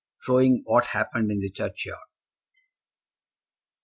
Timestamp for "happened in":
0.87-1.41